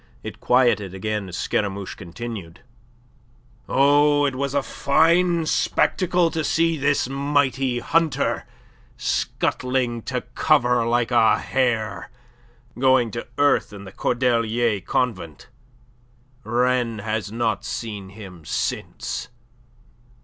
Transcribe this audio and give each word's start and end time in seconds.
It 0.23 0.39
quieted 0.39 0.95
again 0.95 1.29
as 1.29 1.37
Scaramouche 1.37 1.95
continued: 1.95 2.61
"Oh, 3.69 4.25
it 4.25 4.33
was 4.35 4.55
a 4.55 4.63
fine 4.63 5.45
spectacle 5.45 6.31
to 6.31 6.43
see 6.43 6.75
this 6.75 7.07
mighty 7.07 7.77
hunter 7.77 8.45
scuttling 8.97 10.01
to 10.09 10.21
cover 10.33 10.87
like 10.87 11.11
a 11.11 11.37
hare, 11.37 12.09
going 12.79 13.11
to 13.11 13.27
earth 13.37 13.71
in 13.71 13.83
the 13.83 13.91
Cordelier 13.91 14.79
Convent. 14.81 15.49
Rennes 16.43 17.03
has 17.03 17.31
not 17.31 17.63
seen 17.63 18.09
him 18.09 18.43
since. 18.43 19.27